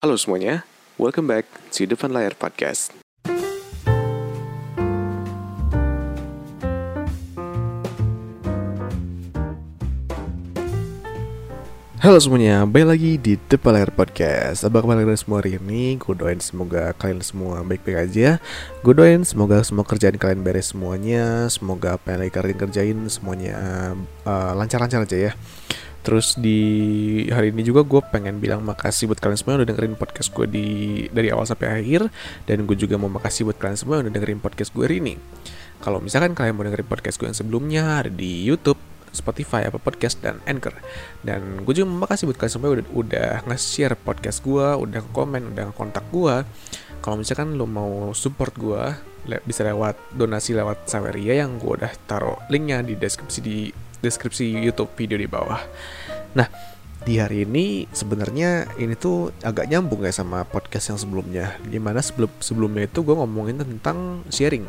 [0.00, 0.64] Halo semuanya,
[0.96, 1.44] welcome back
[1.76, 2.88] to Depan Layar Podcast.
[12.00, 16.00] Halo semuanya, balik lagi di Depan Layar Podcast Apa kabar kalian semua hari ini?
[16.00, 18.40] Gue doain semoga kalian semua baik-baik aja
[18.80, 23.52] Gue doain semoga semua kerjaan kalian beres semuanya Semoga apa yang lagi kalian kerjain semuanya
[24.24, 25.32] uh, lancar-lancar aja ya
[26.10, 26.58] Terus di
[27.30, 30.42] hari ini juga gue pengen bilang makasih buat kalian semua yang udah dengerin podcast gue
[30.50, 30.66] di
[31.06, 32.10] dari awal sampai akhir
[32.50, 35.14] dan gue juga mau makasih buat kalian semua yang udah dengerin podcast gue hari ini.
[35.78, 38.82] Kalau misalkan kalian mau dengerin podcast gue yang sebelumnya ada di YouTube,
[39.14, 40.74] Spotify, apa podcast dan Anchor.
[41.22, 45.70] Dan gue juga makasih buat kalian semua udah, udah nge-share podcast gue, udah komen, udah
[45.78, 46.42] kontak gue.
[47.06, 48.82] Kalau misalkan lo mau support gue,
[49.46, 53.70] bisa lewat donasi lewat Saweria yang gue udah taruh linknya di deskripsi di
[54.02, 55.60] deskripsi YouTube video di bawah.
[56.36, 56.46] Nah,
[57.00, 61.56] di hari ini sebenarnya ini tuh agak nyambung ya sama podcast yang sebelumnya.
[61.64, 64.68] Di mana sebelum sebelumnya itu gue ngomongin tentang sharing.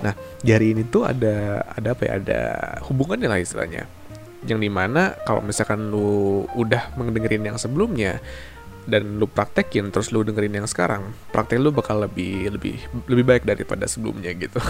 [0.00, 2.12] Nah, di hari ini tuh ada ada apa ya?
[2.16, 2.40] Ada
[2.88, 3.84] hubungannya lah istilahnya.
[4.48, 8.24] Yang di mana kalau misalkan lu udah mendengerin yang sebelumnya
[8.86, 12.78] dan lu praktekin terus lu dengerin yang sekarang, praktek lu bakal lebih lebih
[13.10, 14.62] lebih baik daripada sebelumnya gitu.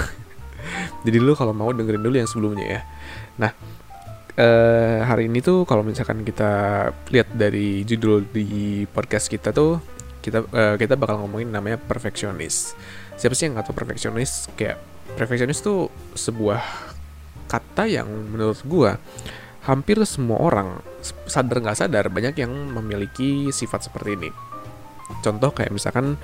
[1.06, 2.80] Jadi lu kalau mau dengerin dulu yang sebelumnya ya.
[3.38, 3.52] Nah,
[4.36, 6.50] uh, hari ini tuh kalau misalkan kita
[7.10, 9.80] lihat dari judul di podcast kita tuh
[10.20, 12.76] kita uh, kita bakal ngomongin namanya perfeksionis.
[13.16, 14.52] Siapa sih yang nggak tahu perfeksionis?
[14.54, 14.78] Kayak
[15.16, 16.60] perfeksionis tuh sebuah
[17.46, 18.98] kata yang menurut gua
[19.66, 20.78] hampir semua orang
[21.26, 24.30] sadar nggak sadar banyak yang memiliki sifat seperti ini.
[25.22, 26.18] Contoh kayak misalkan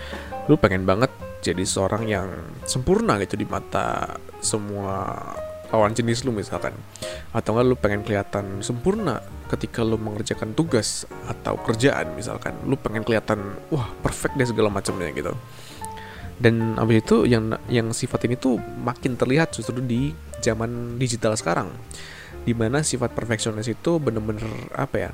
[0.50, 1.10] lu pengen banget
[1.42, 2.28] jadi seorang yang
[2.66, 5.18] sempurna gitu di mata semua
[5.72, 6.76] lawan jenis lu misalkan.
[7.32, 12.52] Atau enggak lu pengen kelihatan sempurna ketika lu mengerjakan tugas atau kerjaan misalkan.
[12.68, 15.32] Lu pengen kelihatan wah perfect deh segala macamnya gitu.
[16.36, 20.12] Dan abis itu yang yang sifat ini tuh makin terlihat justru di
[20.44, 21.72] zaman digital sekarang.
[22.44, 25.12] Di mana sifat perfeksionis itu bener-bener apa ya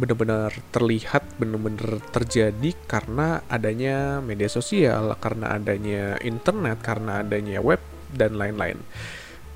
[0.00, 7.80] bener-bener terlihat bener-bener terjadi karena adanya media sosial karena adanya internet karena adanya web
[8.16, 8.80] dan lain-lain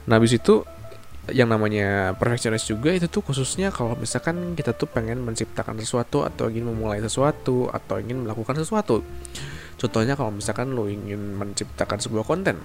[0.06, 0.62] Nah, habis itu
[1.26, 6.46] yang namanya perfeksionis juga itu tuh khususnya kalau misalkan kita tuh pengen menciptakan sesuatu atau
[6.46, 9.02] ingin memulai sesuatu atau ingin melakukan sesuatu.
[9.74, 12.62] Contohnya kalau misalkan lo ingin menciptakan sebuah konten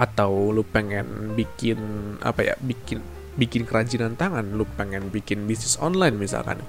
[0.00, 1.78] atau lo pengen bikin
[2.24, 3.04] apa ya, bikin
[3.36, 6.64] bikin kerajinan tangan, lo pengen bikin bisnis online misalkan.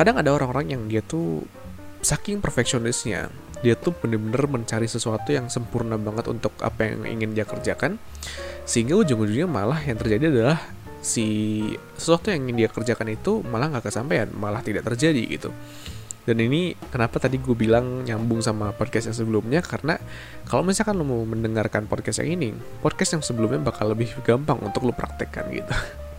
[0.00, 1.44] Kadang ada orang-orang yang dia tuh
[2.00, 3.28] saking perfeksionisnya,
[3.64, 8.00] dia tuh bener-bener mencari sesuatu yang sempurna banget untuk apa yang ingin dia kerjakan.
[8.66, 10.58] Sehingga ujung-ujungnya malah yang terjadi adalah
[11.06, 11.26] si
[11.94, 15.54] sesuatu yang ingin dia kerjakan itu malah nggak kesampaian malah tidak terjadi gitu.
[16.26, 19.62] Dan ini kenapa tadi gue bilang nyambung sama podcast yang sebelumnya?
[19.62, 19.94] Karena
[20.50, 22.50] kalau misalkan lo mau mendengarkan podcast yang ini
[22.82, 25.70] podcast yang sebelumnya bakal lebih gampang untuk lo praktekkan gitu.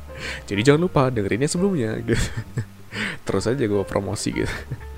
[0.48, 2.16] Jadi jangan lupa dengerinnya sebelumnya gitu.
[3.28, 4.56] Terus aja gue promosi gitu.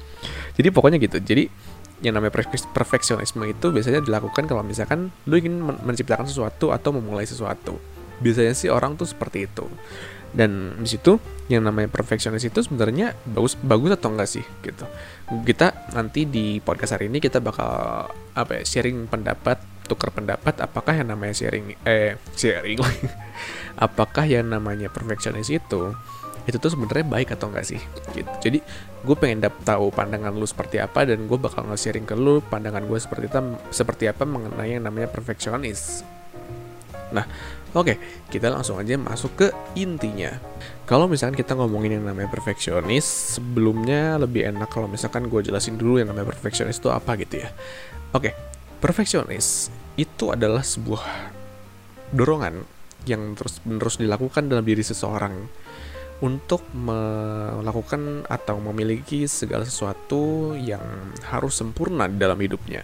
[0.61, 1.17] Jadi pokoknya gitu.
[1.17, 1.49] Jadi
[1.99, 2.31] yang namanya
[2.75, 7.75] perfeksionisme itu biasanya dilakukan kalau misalkan lu ingin menciptakan sesuatu atau memulai sesuatu.
[8.23, 9.67] Biasanya sih orang tuh seperti itu.
[10.29, 11.17] Dan di situ
[11.49, 14.85] yang namanya perfeksionis itu sebenarnya bagus bagus atau enggak sih gitu.
[15.43, 18.05] Kita nanti di podcast hari ini kita bakal
[18.37, 19.57] apa ya sharing pendapat,
[19.89, 22.77] tukar pendapat apakah yang namanya sharing eh sharing
[23.85, 25.97] apakah yang namanya perfeksionis itu
[26.49, 27.81] itu tuh sebenarnya baik atau enggak sih?
[28.11, 28.29] Gitu.
[28.41, 28.59] Jadi
[29.05, 32.83] gue pengen dap tahu pandangan lu seperti apa dan gue bakal nge-sharing ke lu pandangan
[32.83, 33.39] gue seperti itu
[33.71, 36.03] seperti apa mengenai yang namanya perfeksionis.
[37.13, 37.25] Nah
[37.73, 37.85] oke.
[37.85, 40.35] Okay, kita langsung aja masuk ke intinya.
[40.89, 46.01] Kalau misalkan kita ngomongin yang namanya perfeksionis sebelumnya lebih enak kalau misalkan gue jelasin dulu
[46.01, 47.49] yang namanya perfeksionis itu apa gitu ya.
[48.11, 48.29] Oke.
[48.29, 48.33] Okay,
[48.81, 51.03] perfeksionis itu adalah sebuah
[52.15, 52.65] dorongan
[53.07, 55.35] yang terus menerus dilakukan dalam diri seseorang
[56.19, 62.83] untuk melakukan atau memiliki segala sesuatu yang harus sempurna dalam hidupnya.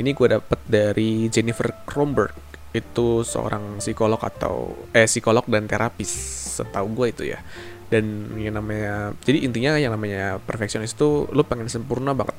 [0.00, 2.32] Ini gue dapet dari Jennifer Kronberg,
[2.72, 6.08] itu seorang psikolog atau eh psikolog dan terapis,
[6.56, 7.44] setahu gue itu ya.
[7.90, 12.38] Dan yang namanya, jadi intinya yang namanya perfeksionis itu lo pengen sempurna banget.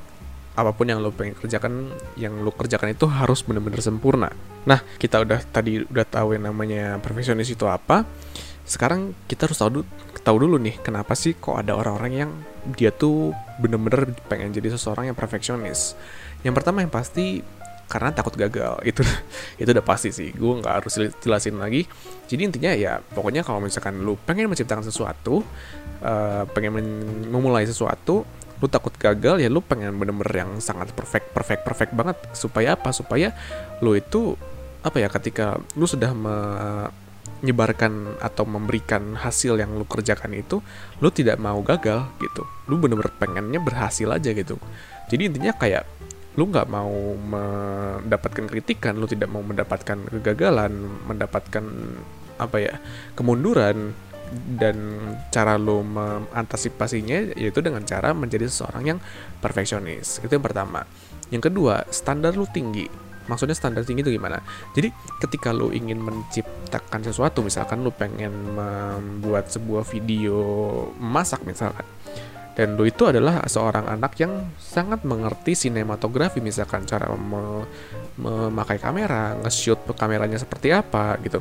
[0.52, 4.30] Apa pun yang lo pengen kerjakan, yang lo kerjakan itu harus benar-benar sempurna.
[4.68, 8.04] Nah, kita udah tadi udah tahu yang namanya perfeksionis itu apa
[8.62, 9.84] sekarang kita harus tahu
[10.22, 12.32] tahu dulu nih kenapa sih kok ada orang-orang yang
[12.78, 15.98] dia tuh bener-bener pengen jadi seseorang yang perfeksionis.
[16.46, 17.42] Yang pertama yang pasti
[17.92, 19.04] karena takut gagal itu
[19.60, 21.84] itu udah pasti sih gue nggak harus jelasin lagi
[22.32, 25.44] jadi intinya ya pokoknya kalau misalkan lu pengen menciptakan sesuatu
[26.00, 26.80] uh, pengen
[27.28, 28.24] memulai sesuatu
[28.62, 32.14] lu takut gagal ya lu pengen bener-bener yang sangat perfect perfect perfect banget.
[32.38, 32.94] Supaya apa?
[32.94, 33.34] Supaya
[33.82, 34.38] lu itu
[34.86, 40.62] apa ya ketika lu sudah menyebarkan atau memberikan hasil yang lu kerjakan itu
[41.02, 42.46] lu tidak mau gagal gitu.
[42.70, 44.62] Lu bener-bener pengennya berhasil aja gitu.
[45.10, 45.90] Jadi intinya kayak
[46.40, 50.72] lu nggak mau mendapatkan kritikan lu tidak mau mendapatkan kegagalan
[51.04, 51.64] mendapatkan
[52.40, 52.74] apa ya
[53.20, 53.92] kemunduran
[54.32, 54.78] dan
[55.30, 59.00] cara lo mengantisipasinya yaitu dengan cara menjadi seseorang yang
[59.44, 60.24] perfeksionis.
[60.24, 60.88] Itu yang pertama.
[61.32, 62.88] Yang kedua standar lo tinggi.
[63.28, 64.42] Maksudnya standar tinggi itu gimana?
[64.76, 64.92] Jadi
[65.22, 70.40] ketika lo ingin menciptakan sesuatu misalkan lo pengen membuat sebuah video
[70.98, 71.86] masak misalkan
[72.52, 77.64] dan lo itu adalah seorang anak yang sangat mengerti sinematografi misalkan cara mem
[78.20, 81.40] memakai kamera nge-shoot kameranya seperti apa gitu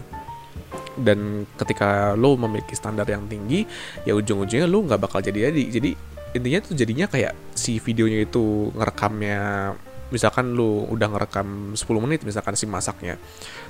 [1.01, 3.65] dan ketika lo memiliki standar yang tinggi
[4.05, 5.91] ya ujung-ujungnya lo nggak bakal jadi jadi jadi
[6.37, 9.75] intinya tuh jadinya kayak si videonya itu ngerekamnya
[10.11, 13.19] misalkan lu udah ngerekam 10 menit misalkan si masaknya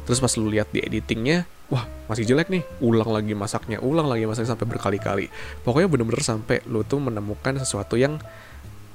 [0.05, 4.27] terus pas lu lihat di editingnya wah masih jelek nih ulang lagi masaknya ulang lagi
[4.27, 5.31] masaknya sampai berkali-kali.
[5.63, 8.19] Pokoknya bener-bener sampai lu tuh menemukan sesuatu yang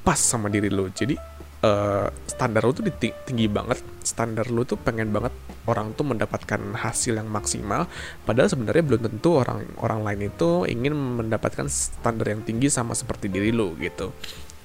[0.03, 1.17] pas sama diri lu jadi
[1.65, 3.81] uh, standar lu tuh tinggi banget.
[4.05, 5.33] Standar lu tuh pengen banget
[5.65, 7.89] orang tuh mendapatkan hasil yang maksimal.
[8.23, 13.33] Padahal sebenarnya belum tentu orang orang lain itu ingin mendapatkan standar yang tinggi sama seperti
[13.33, 14.13] diri lu gitu.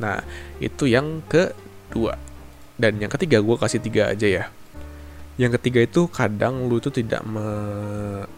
[0.04, 0.20] Nah
[0.60, 2.20] itu yang kedua.
[2.80, 4.44] Dan yang ketiga gue kasih tiga aja ya
[5.40, 7.40] yang ketiga itu kadang lu tuh tidak me,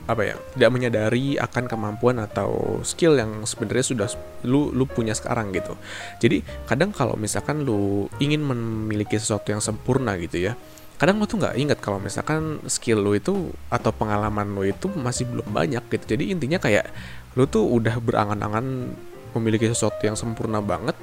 [0.07, 4.09] apa ya tidak menyadari akan kemampuan atau skill yang sebenarnya sudah
[4.47, 5.75] lu lu punya sekarang gitu.
[6.23, 10.55] Jadi kadang kalau misalkan lu ingin memiliki sesuatu yang sempurna gitu ya
[11.03, 15.27] kadang lu tuh nggak ingat kalau misalkan skill lu itu atau pengalaman lu itu masih
[15.27, 16.15] belum banyak gitu.
[16.15, 16.87] Jadi intinya kayak
[17.35, 18.95] lu tuh udah berangan-angan
[19.37, 20.97] memiliki sesuatu yang sempurna banget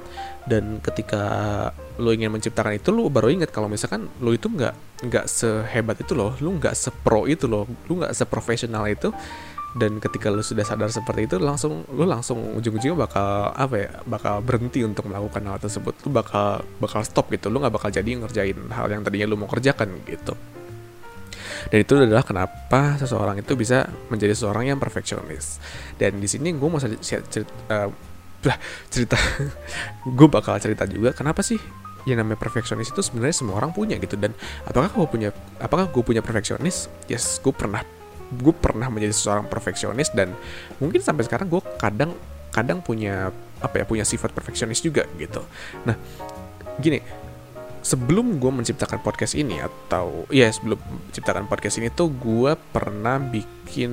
[0.46, 1.22] dan ketika
[2.00, 6.16] lo ingin menciptakan itu lo baru ingat kalau misalkan lo itu nggak nggak sehebat itu
[6.16, 9.12] loh lo nggak sepro itu loh lo nggak seprofesional itu
[9.70, 14.42] dan ketika lo sudah sadar seperti itu langsung lo langsung ujung-ujungnya bakal apa ya bakal
[14.42, 15.94] berhenti untuk melakukan hal tersebut.
[16.02, 19.46] Lo bakal bakal stop gitu lo nggak bakal jadi ngerjain hal yang tadinya lo mau
[19.46, 20.34] kerjakan gitu.
[21.70, 25.60] Dan itu adalah kenapa seseorang itu bisa menjadi seseorang yang perfeksionis.
[26.00, 27.92] Dan di sini gue mau cerita, lah
[28.88, 29.20] cerita
[30.18, 31.60] gue bakal cerita juga kenapa sih
[32.08, 34.16] yang namanya perfeksionis itu sebenarnya semua orang punya gitu.
[34.16, 34.32] Dan
[34.64, 35.28] apakah gue punya
[35.60, 36.88] apakah gue punya perfeksionis?
[37.10, 37.84] Yes gue pernah
[38.30, 40.30] gue pernah menjadi seorang perfeksionis dan
[40.78, 42.14] mungkin sampai sekarang gue kadang
[42.54, 45.42] kadang punya apa ya punya sifat perfeksionis juga gitu.
[45.84, 45.98] Nah
[46.80, 47.02] gini
[47.80, 50.76] sebelum gue menciptakan podcast ini atau ya sebelum
[51.08, 53.92] menciptakan podcast ini tuh gue pernah bikin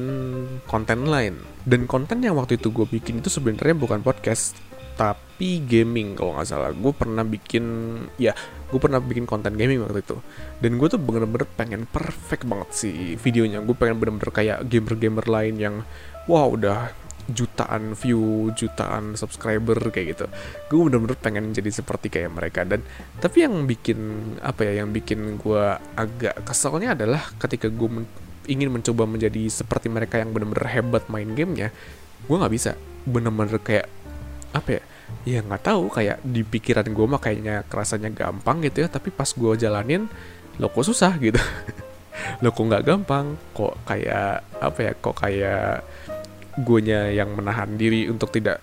[0.68, 1.39] konten lain.
[1.68, 4.56] Dan konten yang waktu itu gue bikin itu sebenarnya bukan podcast
[4.98, 6.72] tapi gaming kalau nggak salah.
[6.74, 7.63] Gue pernah bikin
[8.18, 8.34] ya
[8.68, 10.19] gue pernah bikin konten gaming waktu itu.
[10.60, 13.63] Dan gue tuh bener-bener pengen perfect banget sih videonya.
[13.63, 15.75] Gue pengen bener-bener kayak gamer-gamer lain yang
[16.28, 16.92] wow udah
[17.27, 20.25] jutaan view, jutaan subscriber kayak gitu.
[20.71, 22.83] Gue bener-bener pengen jadi seperti kayak mereka dan
[23.19, 24.00] tapi yang bikin
[24.39, 25.63] apa ya, yang bikin gue
[26.00, 28.06] agak keselnya adalah ketika gue men
[28.47, 31.68] ingin mencoba menjadi seperti mereka yang bener-bener hebat main gamenya,
[32.25, 33.91] gue nggak bisa bener-bener kayak
[34.56, 34.83] apa ya?
[35.27, 39.27] Ya nggak tahu kayak di pikiran gue mah kayaknya kerasanya gampang gitu ya, tapi pas
[39.27, 40.07] gue jalanin
[40.63, 41.40] lo kok susah gitu.
[42.42, 44.92] lo kok nggak gampang, kok kayak apa ya?
[44.95, 45.83] Kok kayak
[46.57, 48.61] guanya yang menahan diri untuk tidak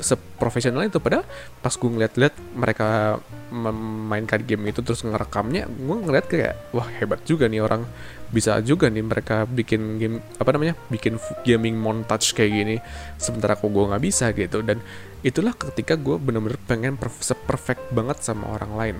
[0.00, 1.00] seprofesional itu.
[1.00, 1.24] Padahal
[1.64, 7.48] pas gue ngeliat-liat mereka memainkan game itu terus ngerekamnya gue ngeliat kayak wah hebat juga
[7.48, 7.84] nih orang.
[8.26, 11.16] Bisa juga nih mereka bikin game apa namanya bikin
[11.46, 12.76] gaming montage kayak gini.
[13.16, 14.60] Sementara kok gue nggak bisa gitu.
[14.60, 14.82] Dan
[15.24, 18.98] itulah ketika gue bener-bener pengen perfect banget sama orang lain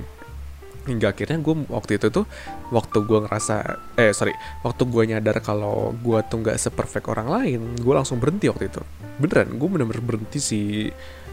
[0.87, 2.25] hingga akhirnya gue waktu itu tuh
[2.71, 3.55] waktu gue ngerasa
[3.99, 8.47] eh sorry waktu gue nyadar kalau gue tuh nggak seperfect orang lain gue langsung berhenti
[8.49, 8.81] waktu itu.
[9.19, 10.61] Beneran gue bener-bener berhenti si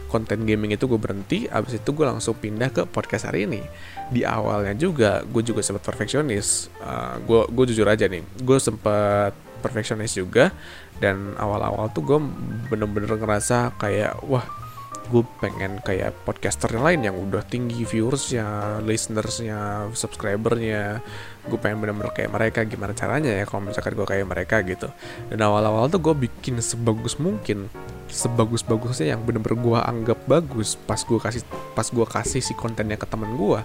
[0.09, 3.61] konten gaming itu gue berhenti abis itu gue langsung pindah ke podcast hari ini.
[4.09, 6.73] Di awalnya juga gue juga sempat perfeksionis.
[6.81, 9.33] Uh, gue gue jujur aja nih gue sempat
[9.63, 10.51] perfeksionis juga
[10.99, 12.19] dan awal-awal tuh gue
[12.67, 14.62] bener-bener ngerasa kayak wah
[15.11, 21.03] gue pengen kayak podcaster yang lain yang udah tinggi viewersnya, listenersnya, subscribernya.
[21.47, 22.59] Gue pengen bener-bener kayak mereka.
[22.63, 24.87] Gimana caranya ya kalau misalkan gue kayak mereka gitu.
[25.27, 27.67] Dan awal-awal tuh gue bikin sebagus mungkin,
[28.07, 30.79] sebagus-bagusnya yang bener-bener gue anggap bagus.
[30.79, 31.43] Pas gue kasih,
[31.75, 33.59] pas gue kasih si kontennya ke temen gue,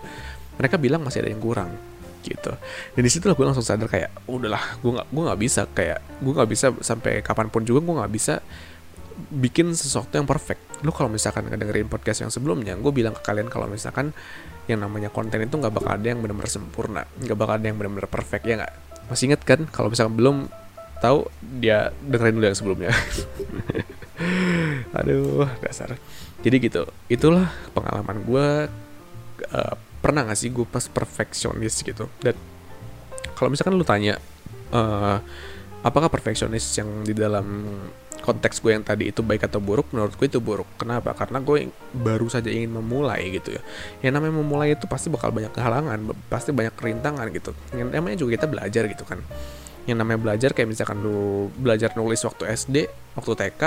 [0.59, 1.71] mereka bilang masih ada yang kurang
[2.27, 2.53] gitu
[2.93, 6.33] dan di situ gue langsung sadar kayak udahlah gue nggak gue nggak bisa kayak gue
[6.35, 8.43] nggak bisa sampai kapan pun juga gue nggak bisa
[9.29, 10.63] bikin sesuatu yang perfect.
[10.87, 14.15] Lu kalau misalkan ngedengerin podcast yang sebelumnya gue bilang ke kalian kalau misalkan
[14.71, 18.09] yang namanya konten itu nggak bakal ada yang benar-benar sempurna nggak bakal ada yang benar-benar
[18.09, 18.73] perfect ya nggak?
[19.11, 20.37] Masih inget kan kalau misalkan belum
[20.99, 21.27] tahu
[21.59, 22.91] dia dengerin dulu yang sebelumnya.
[24.99, 25.99] Aduh dasar.
[26.43, 28.47] Jadi gitu itulah pengalaman gue
[29.51, 32.07] uh, pernah gak sih gue pas perfeksionis gitu?
[32.23, 32.39] Dan
[33.35, 34.19] kalau misalkan lu tanya
[34.75, 35.19] uh,
[35.83, 37.67] apakah perfeksionis yang di dalam
[38.29, 40.69] konteks gue yang tadi itu baik atau buruk menurut gue itu buruk.
[40.77, 41.17] Kenapa?
[41.17, 43.63] Karena gue baru saja ingin memulai gitu ya.
[44.05, 47.57] Yang namanya memulai itu pasti bakal banyak kehalangan pasti banyak kerintangan gitu.
[47.73, 49.25] Yang namanya juga kita belajar gitu kan.
[49.89, 52.77] Yang namanya belajar kayak misalkan lu belajar nulis waktu SD
[53.17, 53.63] waktu TK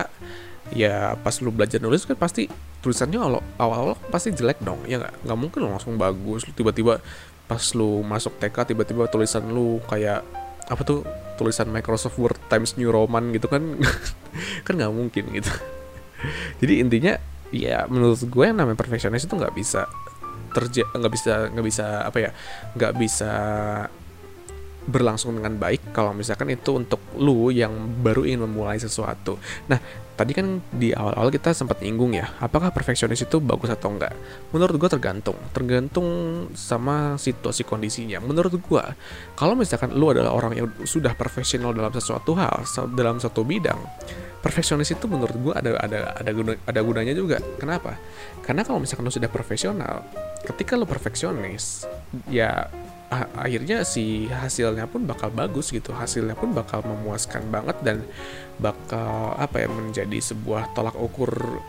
[0.78, 2.46] ya pas lu belajar nulis kan pasti
[2.86, 3.18] tulisannya
[3.58, 5.26] awal-awal pasti jelek dong ya nggak?
[5.26, 7.02] Nggak mungkin lo langsung bagus tiba-tiba
[7.50, 10.22] pas lu masuk TK tiba-tiba tulisan lu kayak
[10.70, 11.04] apa tuh
[11.36, 13.82] tulisan Microsoft Word Times New Roman gitu kan
[14.66, 15.52] kan nggak mungkin gitu.
[16.62, 17.14] Jadi intinya
[17.52, 19.86] ya menurut gue yang namanya perfeksionis itu nggak bisa
[20.52, 22.32] terja nggak bisa nggak bisa apa ya
[22.76, 23.34] nggak bisa
[24.82, 29.38] berlangsung dengan baik kalau misalkan itu untuk lu yang baru ingin memulai sesuatu.
[29.70, 29.78] Nah,
[30.18, 34.14] tadi kan di awal-awal kita sempat nyinggung ya, apakah perfeksionis itu bagus atau enggak?
[34.54, 36.08] Menurut gue tergantung, tergantung
[36.58, 38.22] sama situasi kondisinya.
[38.22, 38.86] Menurut gue,
[39.38, 43.82] kalau misalkan lu adalah orang yang sudah profesional dalam sesuatu hal, dalam satu bidang,
[44.42, 47.38] perfeksionis itu menurut gue ada ada ada guna, ada gunanya juga.
[47.62, 47.98] Kenapa?
[48.42, 50.06] Karena kalau misalkan lu sudah profesional,
[50.46, 51.90] ketika lu perfeksionis,
[52.30, 52.70] ya
[53.12, 55.92] akhirnya si hasilnya pun bakal bagus gitu.
[55.92, 57.98] Hasilnya pun bakal memuaskan banget dan
[58.56, 61.60] bakal apa ya menjadi sebuah tolak ukur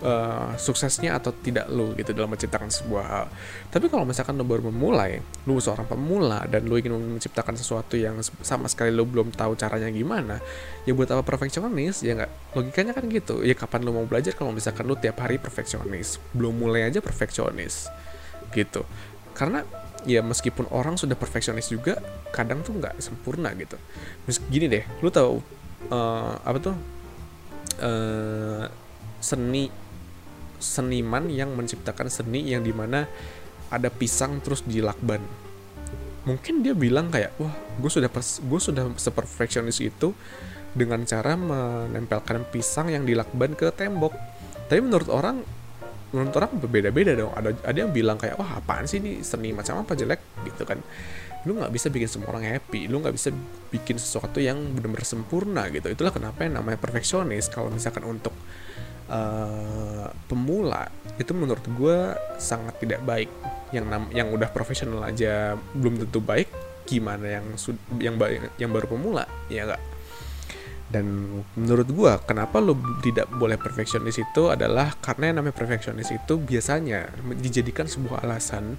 [0.00, 3.26] uh, suksesnya atau tidak lo gitu dalam menciptakan sebuah hal.
[3.68, 8.22] Tapi kalau misalkan lo baru memulai lo seorang pemula dan lo ingin menciptakan sesuatu yang
[8.22, 10.40] sama sekali lo belum tahu caranya gimana
[10.88, 12.00] ya buat apa perfeksionis?
[12.00, 13.44] Ya nggak logikanya kan gitu.
[13.44, 16.16] Ya kapan lo mau belajar kalau misalkan lo tiap hari perfeksionis?
[16.32, 17.92] Belum mulai aja perfeksionis
[18.56, 18.88] gitu.
[19.36, 19.64] Karena
[20.08, 21.98] ya meskipun orang sudah perfeksionis juga
[22.34, 23.76] kadang tuh nggak sempurna gitu.
[24.26, 25.42] Mis gini deh lu tahu
[25.90, 26.76] uh, apa tuh?
[27.82, 28.66] Uh,
[29.22, 29.70] seni
[30.62, 33.06] seniman yang menciptakan seni yang di mana
[33.70, 35.22] ada pisang terus dilakban.
[36.22, 37.50] Mungkin dia bilang kayak wah
[37.82, 40.14] gue sudah gue sudah seperfeksionis itu
[40.72, 44.14] dengan cara menempelkan pisang yang dilakban ke tembok.
[44.70, 45.42] Tapi menurut orang
[46.12, 47.32] menurut orang berbeda-beda dong.
[47.32, 49.24] Ada ada yang bilang kayak wah apaan sih ini?
[49.24, 49.96] Seni macam apa?
[49.96, 50.78] Jelek gitu kan.
[51.48, 52.86] Lu nggak bisa bikin semua orang happy.
[52.86, 53.32] Lu nggak bisa
[53.72, 55.88] bikin sesuatu yang benar-benar sempurna gitu.
[55.88, 57.48] Itulah kenapa yang namanya perfeksionis.
[57.48, 58.36] Kalau misalkan untuk
[59.10, 61.98] uh, pemula itu menurut gue
[62.36, 63.32] sangat tidak baik.
[63.72, 66.52] Yang nam yang udah profesional aja belum tentu baik
[66.84, 67.46] gimana yang
[67.96, 68.14] yang
[68.60, 69.24] yang baru pemula?
[69.48, 69.91] Ya nggak
[70.92, 71.06] dan
[71.56, 77.08] menurut gue kenapa lo tidak boleh perfeksionis itu adalah karena yang namanya perfeksionis itu biasanya
[77.40, 78.76] dijadikan sebuah alasan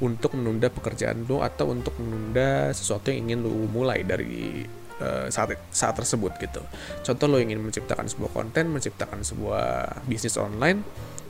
[0.00, 4.64] untuk menunda pekerjaan lo atau untuk menunda sesuatu yang ingin lo mulai dari
[4.98, 6.64] uh, saat saat tersebut gitu.
[7.04, 10.82] Contoh lo ingin menciptakan sebuah konten, menciptakan sebuah bisnis online,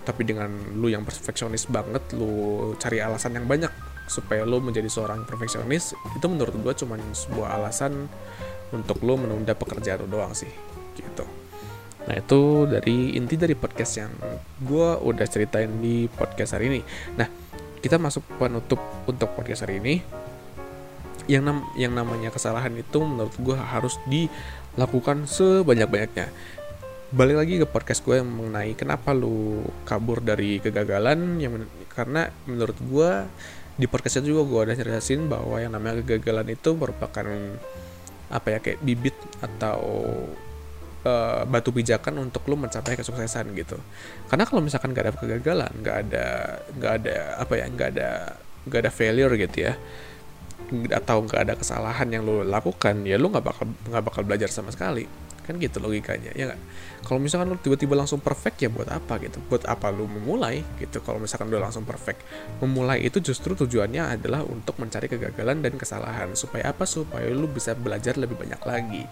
[0.06, 0.48] tapi dengan
[0.78, 3.70] lo yang perfeksionis banget, lo cari alasan yang banyak
[4.08, 8.08] supaya lo menjadi seorang perfeksionis, itu menurut gue cuma sebuah alasan
[8.72, 10.50] untuk lo menunda pekerjaan lo doang sih
[10.96, 11.24] gitu.
[12.02, 14.12] Nah itu dari inti dari podcast yang
[14.58, 16.80] gue udah ceritain di podcast hari ini.
[17.14, 17.28] Nah
[17.78, 19.94] kita masuk penutup untuk podcast hari ini.
[21.30, 26.26] Yang nam yang namanya kesalahan itu menurut gue harus dilakukan sebanyak-banyaknya.
[27.12, 32.32] Balik lagi ke podcast gue yang mengenai kenapa lu kabur dari kegagalan yang men karena
[32.48, 33.10] menurut gue
[33.76, 37.24] di podcastnya juga gue udah jelasin bahwa yang namanya kegagalan itu merupakan
[38.32, 39.78] apa ya kayak bibit atau
[41.04, 43.76] uh, batu pijakan untuk lo mencapai kesuksesan gitu.
[44.26, 46.26] Karena kalau misalkan gak ada kegagalan gak ada
[46.80, 48.08] gak ada apa ya gak ada
[48.66, 49.76] gak ada failure gitu ya
[50.72, 54.72] atau nggak ada kesalahan yang lo lakukan ya lo nggak bakal nggak bakal belajar sama
[54.72, 55.04] sekali
[55.42, 56.60] kan gitu logikanya ya nggak?
[57.02, 59.42] Kalau misalkan lo tiba-tiba langsung perfect ya buat apa gitu?
[59.50, 61.02] Buat apa lo memulai gitu?
[61.02, 62.22] Kalau misalkan lo langsung perfect
[62.62, 66.30] memulai itu justru tujuannya adalah untuk mencari kegagalan dan kesalahan.
[66.38, 66.86] Supaya apa?
[66.86, 69.02] Supaya lo bisa belajar lebih banyak lagi.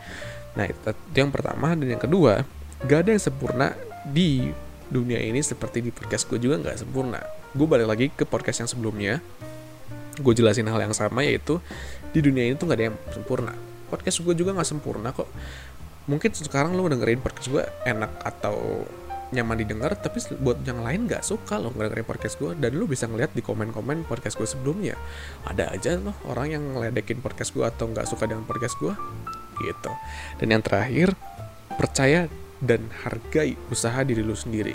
[0.54, 1.75] Nah itu, itu yang pertama.
[1.75, 2.46] Dan yang kedua
[2.87, 3.75] gak ada yang sempurna
[4.06, 4.49] di
[4.90, 7.22] dunia ini seperti di podcast gue juga nggak sempurna.
[7.54, 9.22] Gue balik lagi ke podcast yang sebelumnya.
[10.18, 11.58] Gue jelasin hal yang sama yaitu
[12.10, 13.54] di dunia ini tuh gak ada yang sempurna.
[13.90, 15.26] Podcast gue juga nggak sempurna kok
[16.11, 18.83] mungkin sekarang lo dengerin podcast gue enak atau
[19.31, 23.07] nyaman didengar tapi buat yang lain nggak suka lo dengerin podcast gue dan lo bisa
[23.07, 24.99] ngeliat di komen-komen podcast gue sebelumnya.
[25.47, 28.90] Ada aja loh orang yang ngeledekin podcast gue atau nggak suka dengan podcast gue
[29.62, 29.93] gitu.
[30.43, 31.14] Dan yang terakhir
[31.79, 32.26] percaya
[32.59, 34.75] dan hargai usaha diri lu sendiri.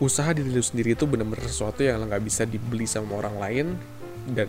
[0.00, 3.66] Usaha diri lu sendiri itu benar-benar sesuatu yang nggak bisa dibeli sama orang lain
[4.30, 4.48] dan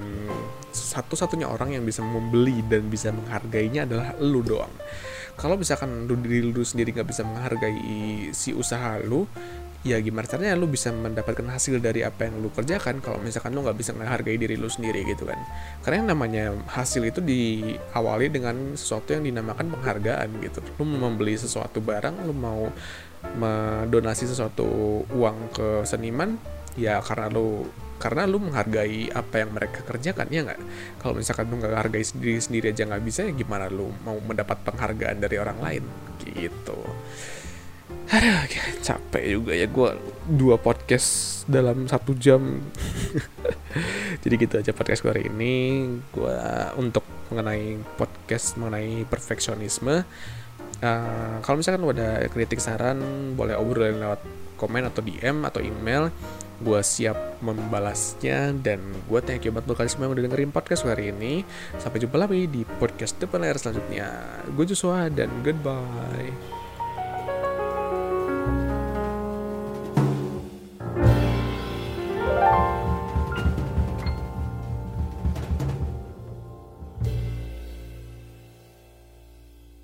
[0.72, 4.72] satu-satunya orang yang bisa membeli dan bisa menghargainya adalah lu doang.
[5.36, 9.27] Kalau misalkan lu diri lu sendiri nggak bisa menghargai si usaha lu
[9.86, 13.62] ya gimana caranya lu bisa mendapatkan hasil dari apa yang lu kerjakan kalau misalkan lu
[13.62, 15.38] nggak bisa menghargai diri lu sendiri gitu kan.
[15.84, 20.63] Karena yang namanya hasil itu diawali dengan sesuatu yang dinamakan penghargaan gitu.
[20.82, 22.72] Lu mau membeli sesuatu barang lu mau
[23.38, 24.65] mendonasi sesuatu
[25.13, 26.38] uang ke seniman
[26.77, 30.61] ya karena lu karena lu menghargai apa yang mereka kerjakan ya nggak
[30.99, 34.59] kalau misalkan lu nggak hargai sendiri sendiri aja nggak bisa ya gimana lu mau mendapat
[34.67, 35.83] penghargaan dari orang lain
[36.21, 36.79] gitu
[38.05, 38.45] Aduh,
[38.85, 39.89] capek juga ya gue
[40.29, 42.61] dua podcast dalam satu jam.
[44.21, 45.89] Jadi gitu aja podcast gue ini.
[46.13, 46.37] Gue
[46.77, 47.01] untuk
[47.33, 50.05] mengenai podcast mengenai perfeksionisme.
[50.84, 53.00] Uh, kalau misalkan ada kritik saran,
[53.36, 54.22] boleh obrolin lewat
[54.55, 56.12] komen atau DM atau email.
[56.55, 60.88] Gue siap membalasnya dan gue thank you banget buat kalian semua yang udah dengerin podcast
[60.88, 61.44] hari ini.
[61.75, 64.08] Sampai jumpa lagi di podcast depan layar selanjutnya.
[64.55, 66.54] Gue Joshua dan goodbye.